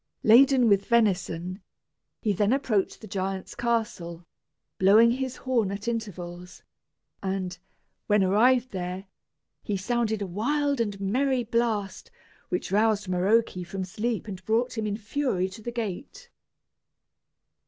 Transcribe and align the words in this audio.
Laden 0.23 0.67
with 0.67 0.85
venison, 0.87 1.61
he 2.23 2.33
then 2.33 2.53
approached 2.53 3.01
the 3.01 3.07
giant's 3.07 3.53
castle, 3.53 4.25
blowing 4.79 5.11
his 5.11 5.35
horn 5.35 5.69
at 5.71 5.87
intervals; 5.87 6.63
and, 7.21 7.55
when 8.07 8.23
arrived 8.23 8.71
there, 8.71 9.05
he 9.61 9.77
sounded 9.77 10.23
a 10.23 10.25
wild 10.25 10.81
and 10.81 10.99
merry 10.99 11.43
blast, 11.43 12.09
which 12.49 12.71
roused 12.71 13.07
Maroke 13.09 13.51
from 13.63 13.83
sleep 13.83 14.27
and 14.27 14.43
brought 14.43 14.75
him 14.75 14.87
in 14.87 14.97
fury 14.97 15.47
to 15.49 15.61
the 15.61 15.71
gate. 15.71 16.31